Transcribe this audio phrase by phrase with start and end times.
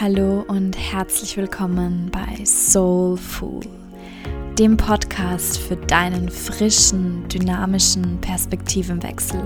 [0.00, 3.60] Hallo und herzlich willkommen bei Soulful,
[4.58, 9.40] dem Podcast für deinen frischen, dynamischen Perspektivenwechsel.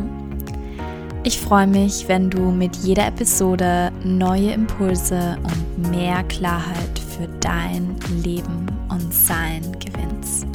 [1.23, 7.97] Ich freue mich, wenn du mit jeder Episode neue Impulse und mehr Klarheit für dein
[8.25, 10.47] Leben und Sein gewinnst.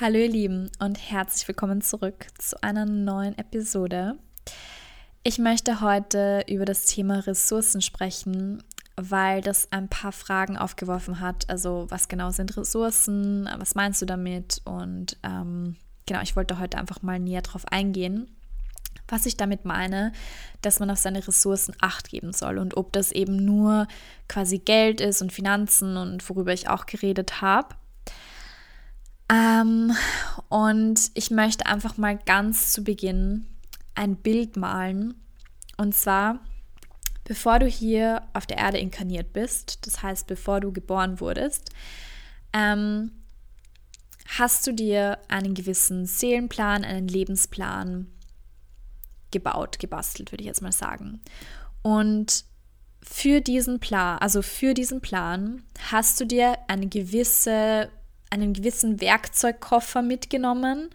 [0.00, 4.18] Hallo ihr Lieben und herzlich willkommen zurück zu einer neuen Episode.
[5.22, 8.64] Ich möchte heute über das Thema Ressourcen sprechen,
[8.96, 11.48] weil das ein paar Fragen aufgeworfen hat.
[11.48, 14.62] Also was genau sind Ressourcen, was meinst du damit?
[14.64, 18.28] Und ähm, genau, ich wollte heute einfach mal näher drauf eingehen.
[19.06, 20.10] Was ich damit meine,
[20.60, 23.86] dass man auf seine Ressourcen acht geben soll und ob das eben nur
[24.26, 27.76] quasi Geld ist und Finanzen und worüber ich auch geredet habe
[29.28, 29.92] ähm,
[30.48, 33.46] und ich möchte einfach mal ganz zu Beginn
[33.94, 35.14] ein Bild malen.
[35.76, 36.40] Und zwar,
[37.24, 41.70] bevor du hier auf der Erde inkarniert bist, das heißt, bevor du geboren wurdest,
[42.52, 43.10] ähm,
[44.38, 48.08] hast du dir einen gewissen Seelenplan, einen Lebensplan
[49.30, 51.20] gebaut, gebastelt, würde ich jetzt mal sagen.
[51.82, 52.44] Und
[53.02, 57.90] für diesen Plan, also für diesen Plan, hast du dir eine gewisse
[58.34, 60.90] einen gewissen Werkzeugkoffer mitgenommen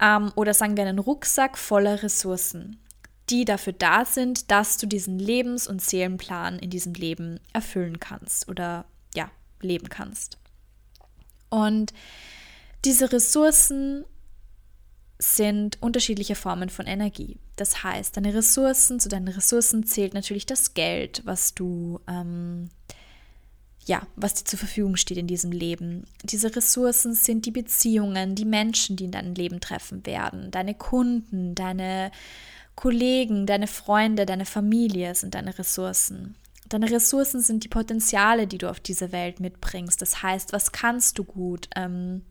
[0.00, 2.80] ähm, oder sagen wir einen Rucksack voller Ressourcen,
[3.28, 8.48] die dafür da sind, dass du diesen Lebens- und Seelenplan in diesem Leben erfüllen kannst
[8.48, 10.38] oder ja, leben kannst.
[11.50, 11.92] Und
[12.84, 14.04] diese Ressourcen
[15.18, 17.38] sind unterschiedliche Formen von Energie.
[17.56, 22.70] Das heißt, deine Ressourcen, zu deinen Ressourcen zählt natürlich das Geld, was du ähm,
[23.90, 26.04] ja, was dir zur Verfügung steht in diesem Leben.
[26.22, 31.56] Diese Ressourcen sind die Beziehungen, die Menschen, die in deinem Leben treffen werden, deine Kunden,
[31.56, 32.12] deine
[32.76, 36.36] Kollegen, deine Freunde, deine Familie sind deine Ressourcen.
[36.68, 40.00] Deine Ressourcen sind die Potenziale, die du auf diese Welt mitbringst.
[40.00, 41.68] Das heißt, was kannst du gut?
[41.74, 42.22] Ähm,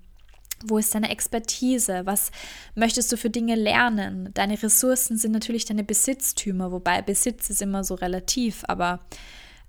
[0.63, 2.05] wo ist deine Expertise?
[2.05, 2.31] Was
[2.73, 4.29] möchtest du für Dinge lernen?
[4.33, 9.01] Deine Ressourcen sind natürlich deine Besitztümer, wobei Besitz ist immer so relativ, aber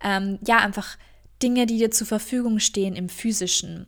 [0.04, 0.97] ähm, ja, einfach
[1.43, 3.87] Dinge, die dir zur Verfügung stehen im physischen.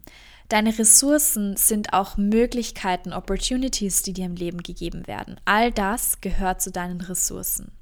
[0.48, 5.40] Deine Ressourcen sind auch Möglichkeiten, Opportunities, die dir im Leben gegeben werden.
[5.44, 7.72] All das gehört zu deinen Ressourcen.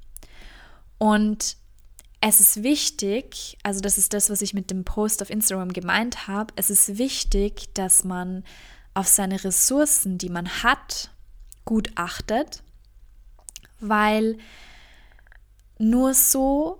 [0.97, 1.57] Und
[2.21, 6.27] es ist wichtig, also das ist das, was ich mit dem Post auf Instagram gemeint
[6.27, 8.43] habe, es ist wichtig, dass man
[8.93, 11.09] auf seine Ressourcen, die man hat,
[11.65, 12.63] gut achtet,
[13.79, 14.37] weil
[15.79, 16.79] nur so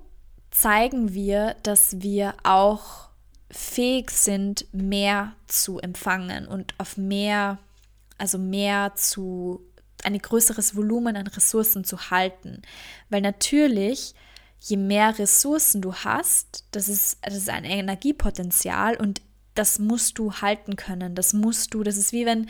[0.51, 3.09] zeigen wir, dass wir auch
[3.50, 7.57] fähig sind, mehr zu empfangen und auf mehr,
[8.17, 9.61] also mehr zu,
[10.03, 12.61] ein größeres Volumen an Ressourcen zu halten.
[13.09, 14.13] Weil natürlich,
[14.59, 19.22] je mehr Ressourcen du hast, das ist, das ist ein Energiepotenzial und
[19.56, 21.16] das musst du halten können.
[21.16, 22.50] Das musst du, das ist wie wenn,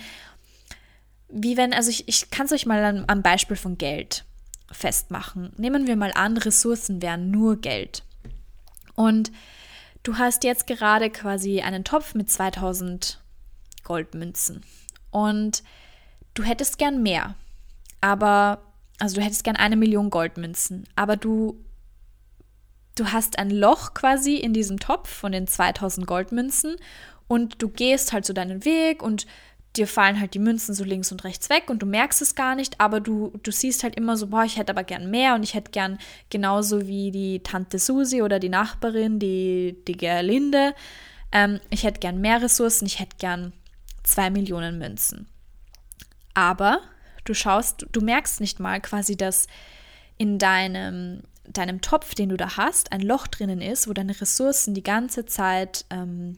[1.29, 4.25] wie wenn, also ich, ich kann es euch mal am Beispiel von Geld
[4.71, 5.53] festmachen.
[5.57, 8.03] Nehmen wir mal an, Ressourcen wären nur Geld.
[8.95, 9.31] Und
[10.03, 13.21] du hast jetzt gerade quasi einen Topf mit 2000
[13.83, 14.63] Goldmünzen.
[15.09, 15.63] Und
[16.33, 17.35] du hättest gern mehr.
[17.99, 18.61] Aber,
[18.99, 20.87] also du hättest gern eine Million Goldmünzen.
[20.95, 21.63] Aber du,
[22.95, 26.77] du hast ein Loch quasi in diesem Topf von den 2000 Goldmünzen
[27.27, 29.25] und du gehst halt so deinen Weg und
[29.77, 32.55] dir fallen halt die Münzen so links und rechts weg und du merkst es gar
[32.55, 35.43] nicht, aber du, du siehst halt immer so, boah, ich hätte aber gern mehr und
[35.43, 35.97] ich hätte gern
[36.29, 40.75] genauso wie die Tante Susi oder die Nachbarin, die, die Gerlinde,
[41.31, 43.53] ähm, ich hätte gern mehr Ressourcen, ich hätte gern
[44.03, 45.27] zwei Millionen Münzen.
[46.33, 46.81] Aber
[47.23, 49.47] du schaust, du merkst nicht mal quasi, dass
[50.17, 54.73] in deinem, deinem Topf, den du da hast, ein Loch drinnen ist, wo deine Ressourcen
[54.73, 56.37] die ganze Zeit ähm,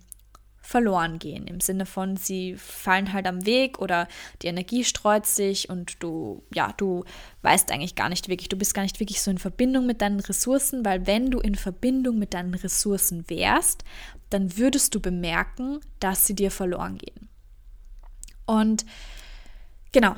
[0.64, 1.46] verloren gehen.
[1.46, 4.08] Im Sinne von, sie fallen halt am Weg oder
[4.42, 7.04] die Energie streut sich und du, ja, du
[7.42, 10.22] weißt eigentlich gar nicht wirklich, du bist gar nicht wirklich so in Verbindung mit deinen
[10.22, 13.84] Ressourcen, weil wenn du in Verbindung mit deinen Ressourcen wärst,
[14.30, 17.28] dann würdest du bemerken, dass sie dir verloren gehen.
[18.46, 18.86] Und
[19.92, 20.16] genau,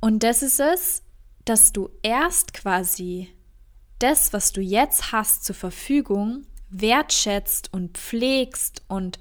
[0.00, 1.02] und das ist es,
[1.44, 3.32] dass du erst quasi
[4.00, 9.20] das, was du jetzt hast zur Verfügung, wertschätzt und pflegst und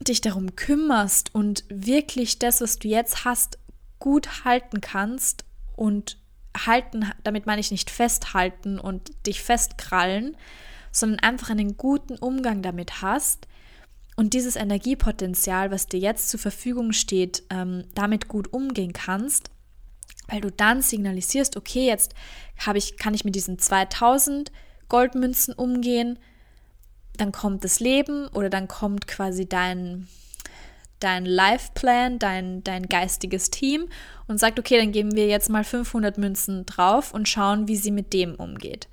[0.00, 3.58] dich darum kümmerst und wirklich das, was du jetzt hast,
[3.98, 5.44] gut halten kannst
[5.76, 6.18] und
[6.56, 10.36] halten, damit meine ich nicht festhalten und dich festkrallen,
[10.90, 13.46] sondern einfach einen guten Umgang damit hast
[14.16, 19.50] und dieses Energiepotenzial, was dir jetzt zur Verfügung steht, ähm, damit gut umgehen kannst,
[20.28, 22.14] weil du dann signalisierst, okay, jetzt
[22.74, 24.52] ich, kann ich mit diesen 2000
[24.88, 26.18] Goldmünzen umgehen,
[27.16, 30.08] dann kommt das Leben oder dann kommt quasi dein,
[31.00, 33.88] dein Life-Plan, dein, dein geistiges Team
[34.26, 37.90] und sagt, okay, dann geben wir jetzt mal 500 Münzen drauf und schauen, wie sie
[37.90, 38.88] mit dem umgeht.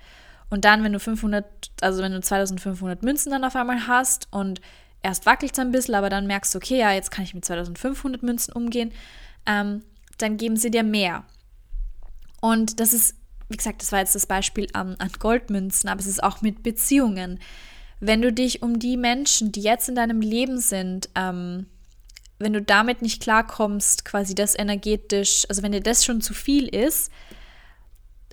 [0.50, 1.46] Und dann, wenn du 500,
[1.82, 4.62] also wenn du 2500 Münzen dann auf einmal hast und
[5.04, 7.46] erst wackelt es ein bisschen, aber dann merkst du, okay, ja, jetzt kann ich mit
[7.46, 8.92] 2500 Münzen umgehen,
[9.46, 9.84] ähm,
[10.18, 11.24] dann geben sie dir mehr.
[12.42, 13.16] Und das ist,
[13.50, 16.64] wie gesagt, das war jetzt das Beispiel an, an Goldmünzen, aber es ist auch mit
[16.64, 17.40] Beziehungen.
[18.00, 21.68] Wenn du dich um die Menschen, die jetzt in deinem Leben sind, ähm,
[22.40, 26.68] wenn du damit nicht klarkommst, quasi das energetisch, also wenn dir das schon zu viel
[26.68, 27.12] ist,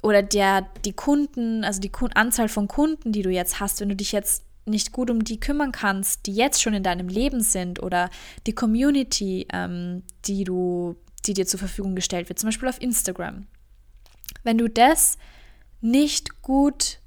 [0.02, 3.96] oder der, die Kunden, also die Anzahl von Kunden, die du jetzt hast, wenn du
[3.96, 7.82] dich jetzt nicht gut um die kümmern kannst, die jetzt schon in deinem Leben sind
[7.82, 8.10] oder
[8.46, 10.96] die Community, ähm, die du,
[11.26, 13.46] die dir zur Verfügung gestellt wird, zum Beispiel auf Instagram.
[14.42, 15.16] Wenn du das
[15.80, 16.98] nicht gut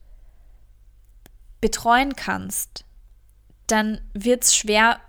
[1.62, 2.86] betreuen kannst,
[3.68, 5.00] dann wird es schwer,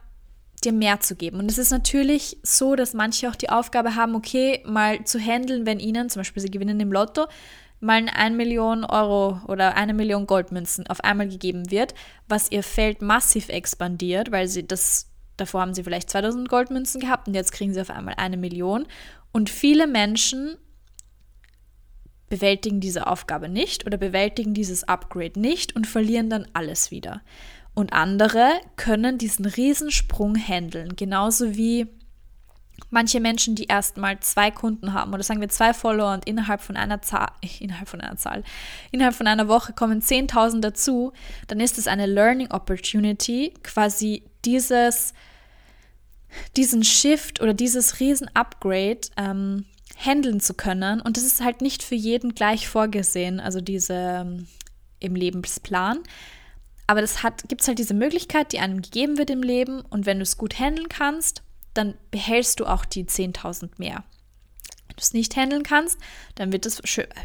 [0.64, 1.38] dir mehr zu geben.
[1.38, 5.66] Und es ist natürlich so, dass manche auch die Aufgabe haben, okay, mal zu handeln,
[5.66, 7.26] wenn ihnen, zum Beispiel sie gewinnen im Lotto,
[7.80, 11.94] mal ein Million Euro oder eine Million Goldmünzen auf einmal gegeben wird,
[12.26, 17.28] was ihr Feld massiv expandiert, weil sie das, davor haben sie vielleicht 2000 Goldmünzen gehabt
[17.28, 18.86] und jetzt kriegen sie auf einmal eine Million.
[19.30, 20.56] Und viele Menschen
[22.28, 27.22] bewältigen diese Aufgabe nicht oder bewältigen dieses Upgrade nicht und verlieren dann alles wieder.
[27.74, 31.86] Und andere können diesen Riesensprung handeln, genauso wie
[32.90, 36.76] manche Menschen, die erstmal zwei Kunden haben oder sagen wir zwei Follower und innerhalb von
[36.76, 37.28] einer Zahl,
[37.60, 38.42] innerhalb von einer Zahl,
[38.90, 41.12] innerhalb von einer Woche kommen 10.000 dazu,
[41.46, 45.12] dann ist es eine Learning Opportunity, quasi dieses,
[46.56, 49.64] diesen Shift oder dieses Riesen-Upgrade ähm,
[49.98, 51.00] handeln zu können.
[51.00, 54.46] Und das ist halt nicht für jeden gleich vorgesehen, also diese ähm,
[55.00, 56.00] im Lebensplan.
[56.86, 57.18] Aber das
[57.48, 59.82] gibt es halt diese Möglichkeit, die einem gegeben wird im Leben.
[59.82, 61.42] Und wenn du es gut handeln kannst,
[61.74, 64.04] dann behältst du auch die 10.000 mehr.
[64.86, 65.98] Wenn du es nicht handeln kannst,
[66.34, 66.80] dann wird es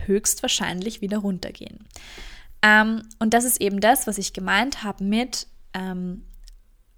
[0.06, 1.88] höchstwahrscheinlich wieder runtergehen.
[2.62, 6.26] Ähm, und das ist eben das, was ich gemeint habe mit ähm,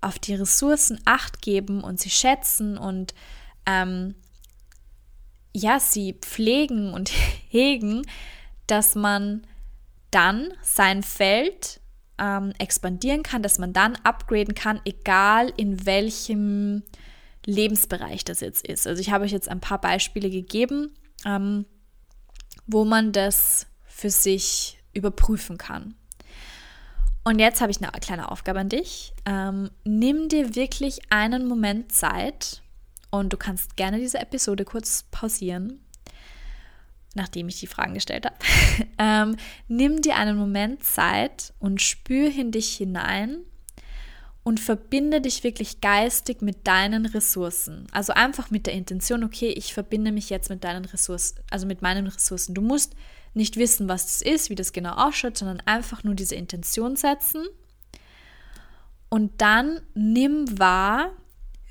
[0.01, 3.13] auf die Ressourcen acht geben und sie schätzen und
[3.65, 4.15] ähm,
[5.55, 7.09] ja, sie pflegen und
[7.49, 8.01] hegen,
[8.67, 9.47] dass man
[10.11, 11.79] dann sein Feld
[12.17, 16.83] ähm, expandieren kann, dass man dann upgraden kann, egal in welchem
[17.45, 18.87] Lebensbereich das jetzt ist.
[18.87, 20.93] Also ich habe euch jetzt ein paar Beispiele gegeben,
[21.25, 21.65] ähm,
[22.67, 25.95] wo man das für sich überprüfen kann.
[27.23, 29.13] Und jetzt habe ich eine kleine Aufgabe an dich.
[29.25, 32.61] Ähm, nimm dir wirklich einen Moment Zeit
[33.11, 35.79] und du kannst gerne diese Episode kurz pausieren,
[37.13, 38.35] nachdem ich die Fragen gestellt habe.
[38.97, 39.37] ähm,
[39.67, 43.39] nimm dir einen Moment Zeit und spür in dich hinein
[44.43, 47.87] und verbinde dich wirklich geistig mit deinen Ressourcen.
[47.91, 51.81] Also einfach mit der Intention, okay, ich verbinde mich jetzt mit deinen Ressourcen, also mit
[51.81, 52.53] meinen Ressourcen.
[52.53, 52.95] Du musst
[53.33, 57.45] nicht wissen, was das ist, wie das genau ausschaut, sondern einfach nur diese Intention setzen.
[59.09, 61.11] Und dann nimm wahr,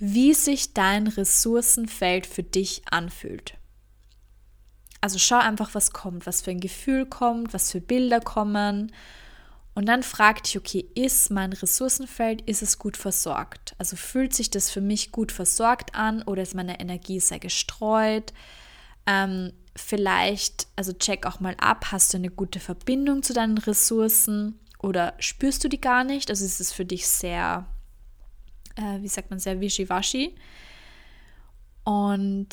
[0.06, 3.54] wie sich dein Ressourcenfeld für dich anfühlt.
[5.00, 8.92] Also schau einfach, was kommt, was für ein Gefühl kommt, was für Bilder kommen
[9.75, 13.75] und dann frag dich, okay, ist mein Ressourcenfeld, ist es gut versorgt?
[13.78, 18.34] Also fühlt sich das für mich gut versorgt an oder ist meine Energie sehr gestreut?
[19.06, 24.61] Ähm, vielleicht, also check auch mal ab, hast du eine gute Verbindung zu deinen Ressourcen
[24.78, 26.30] oder spürst du die gar nicht?
[26.30, 27.66] Also ist es für dich sehr,
[28.76, 30.35] äh, wie sagt man, sehr wischiwaschi.
[31.85, 32.49] Und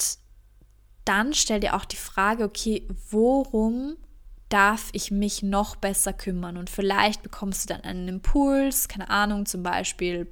[1.05, 3.97] dann stell dir auch die Frage, okay, worum
[4.49, 6.57] darf ich mich noch besser kümmern?
[6.57, 10.27] Und vielleicht bekommst du dann einen Impuls, keine Ahnung, zum Beispiel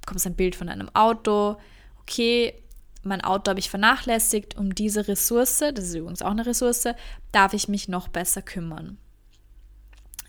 [0.00, 1.58] bekommst ein Bild von einem Auto.
[2.00, 2.54] Okay,
[3.02, 6.88] mein Auto habe ich vernachlässigt, um diese Ressource, das ist übrigens auch eine Ressource,
[7.32, 8.98] darf ich mich noch besser kümmern.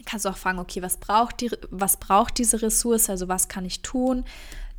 [0.06, 3.66] Kannst du auch fragen, okay, was braucht, die, was braucht diese Ressource, also was kann
[3.66, 4.26] ich tun,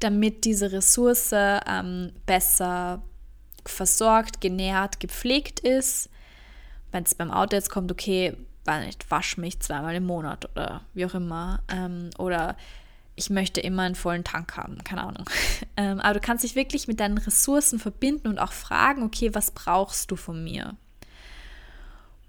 [0.01, 3.03] damit diese Ressource ähm, besser
[3.65, 6.11] versorgt, genährt, gepflegt ist
[6.93, 10.83] wenn es beim Auto jetzt kommt, okay, war nicht, wasch mich zweimal im Monat oder
[10.95, 11.61] wie auch immer.
[11.69, 12.57] Ähm, oder
[13.17, 15.29] ich möchte immer einen vollen Tank haben, keine Ahnung.
[15.77, 19.51] Ähm, aber du kannst dich wirklich mit deinen Ressourcen verbinden und auch fragen, okay, was
[19.51, 20.77] brauchst du von mir?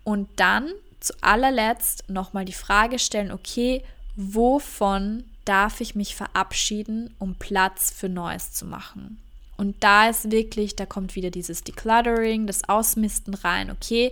[0.05, 3.83] Und dann zu allerletzt nochmal die Frage stellen, okay,
[4.15, 9.17] wovon darf ich mich verabschieden, um Platz für Neues zu machen.
[9.57, 14.11] Und da ist wirklich, da kommt wieder dieses Decluttering, das Ausmisten rein, okay,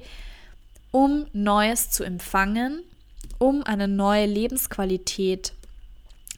[0.91, 2.83] um Neues zu empfangen,
[3.37, 5.53] um eine neue Lebensqualität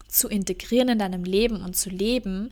[0.08, 2.52] zu integrieren in deinem Leben und zu leben,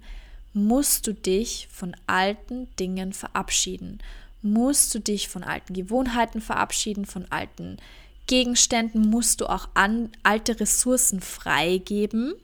[0.54, 4.00] musst du dich von alten Dingen verabschieden.
[4.42, 7.78] Musst du dich von alten Gewohnheiten verabschieden, von alten
[8.30, 12.36] Gegenständen musst du auch an alte Ressourcen freigeben.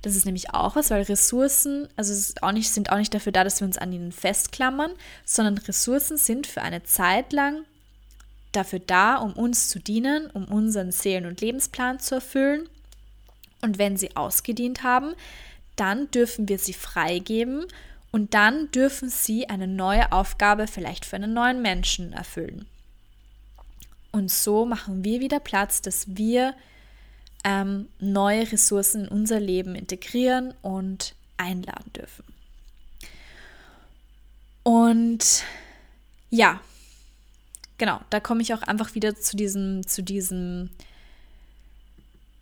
[0.00, 3.42] Das ist nämlich auch was, weil Ressourcen, also auch nicht, sind auch nicht dafür da,
[3.42, 4.92] dass wir uns an ihnen festklammern,
[5.24, 7.64] sondern Ressourcen sind für eine Zeit lang
[8.52, 12.68] dafür da, um uns zu dienen, um unseren Seelen- und Lebensplan zu erfüllen.
[13.62, 15.12] Und wenn sie ausgedient haben,
[15.74, 17.66] dann dürfen wir sie freigeben
[18.12, 22.68] und dann dürfen sie eine neue Aufgabe vielleicht für einen neuen Menschen erfüllen.
[24.12, 26.54] Und so machen wir wieder Platz, dass wir
[27.44, 32.24] ähm, neue Ressourcen in unser Leben integrieren und einladen dürfen.
[34.62, 35.44] Und
[36.30, 36.60] ja,
[37.78, 40.70] genau, da komme ich auch einfach wieder zu diesem, zu diesem,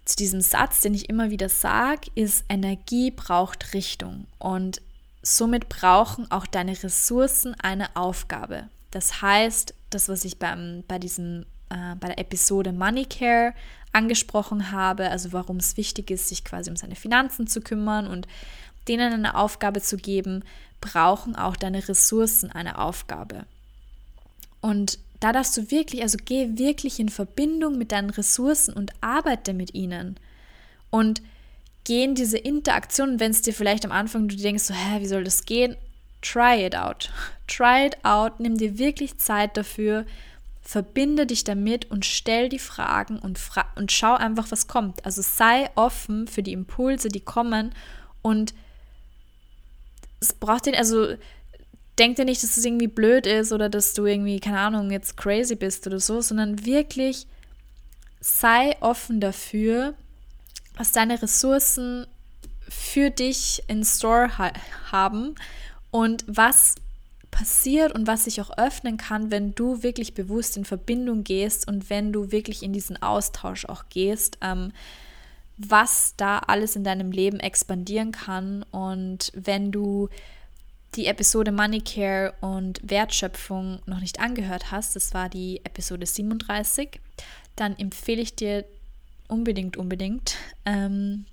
[0.04, 4.26] zu diesem Satz, den ich immer wieder sage, ist, Energie braucht Richtung.
[4.38, 4.82] Und
[5.22, 8.68] somit brauchen auch deine Ressourcen eine Aufgabe.
[8.90, 13.54] Das heißt, das, was ich beim, bei diesem äh, bei der Episode Money Care
[13.92, 18.28] angesprochen habe, also warum es wichtig ist, sich quasi um seine Finanzen zu kümmern und
[18.88, 20.44] denen eine Aufgabe zu geben,
[20.80, 23.46] brauchen auch deine Ressourcen eine Aufgabe.
[24.60, 29.52] Und da darfst du wirklich, also geh wirklich in Verbindung mit deinen Ressourcen und arbeite
[29.52, 30.18] mit ihnen.
[30.88, 31.20] Und
[31.84, 35.06] geh in diese Interaktion, wenn es dir vielleicht am Anfang du denkst so, hä, wie
[35.06, 35.76] soll das gehen?
[36.22, 37.10] Try it out.
[37.46, 38.40] Try it out.
[38.40, 40.06] Nimm dir wirklich Zeit dafür
[40.70, 45.04] verbinde dich damit und stell die Fragen und, fra und schau einfach, was kommt.
[45.04, 47.74] Also sei offen für die Impulse, die kommen
[48.22, 48.54] und
[50.20, 51.16] es braucht den, also
[51.98, 55.16] denk dir nicht, dass es irgendwie blöd ist oder dass du irgendwie, keine Ahnung, jetzt
[55.16, 57.26] crazy bist oder so, sondern wirklich
[58.20, 59.94] sei offen dafür,
[60.76, 62.06] was deine Ressourcen
[62.68, 64.52] für dich in Store ha
[64.92, 65.34] haben
[65.90, 66.76] und was
[67.40, 71.88] passiert und was sich auch öffnen kann, wenn du wirklich bewusst in Verbindung gehst und
[71.88, 74.72] wenn du wirklich in diesen Austausch auch gehst, ähm,
[75.56, 78.62] was da alles in deinem Leben expandieren kann.
[78.72, 80.10] Und wenn du
[80.96, 87.00] die Episode Money Care und Wertschöpfung noch nicht angehört hast, das war die Episode 37,
[87.56, 88.66] dann empfehle ich dir
[89.28, 91.24] unbedingt, unbedingt, ähm,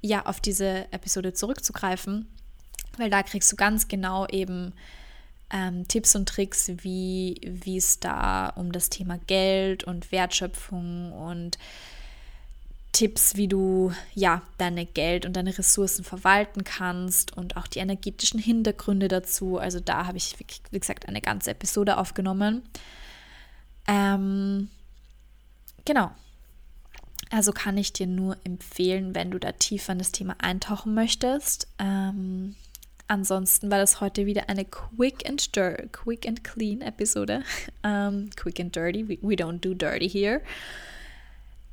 [0.00, 2.28] ja, auf diese Episode zurückzugreifen,
[2.98, 4.74] weil da kriegst du ganz genau eben
[5.52, 11.58] ähm, Tipps und Tricks, wie es da um das Thema Geld und Wertschöpfung und
[12.92, 18.40] Tipps, wie du ja deine Geld und deine Ressourcen verwalten kannst und auch die energetischen
[18.40, 19.58] Hintergründe dazu.
[19.58, 20.36] Also da habe ich,
[20.70, 22.62] wie gesagt, eine ganze Episode aufgenommen.
[23.86, 24.70] Ähm,
[25.84, 26.10] genau.
[27.30, 31.68] Also kann ich dir nur empfehlen, wenn du da tiefer in das Thema eintauchen möchtest.
[31.78, 32.56] Ähm,
[33.10, 37.42] Ansonsten war das heute wieder eine quick and dirty, quick and clean Episode.
[37.82, 40.42] Um, ähm, quick and dirty, we, we don't do dirty here.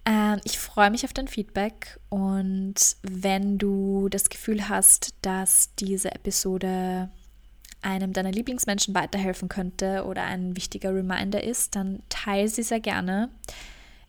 [0.04, 6.12] Ähm, ich freue mich auf dein Feedback und wenn du das Gefühl hast, dass diese
[6.12, 7.12] Episode
[7.84, 13.30] einem deiner Lieblingsmenschen weiterhelfen könnte oder ein wichtiger Reminder ist, dann teile sie sehr gerne.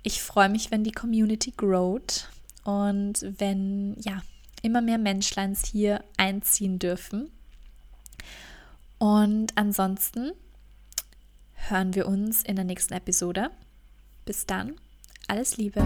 [0.03, 2.31] Ich freue mich, wenn die Community growt
[2.65, 4.23] und wenn ja
[4.63, 7.31] immer mehr Menschleins hier einziehen dürfen.
[8.99, 10.33] Und ansonsten
[11.55, 13.51] hören wir uns in der nächsten Episode.
[14.25, 14.75] Bis dann,
[15.29, 15.85] alles Liebe.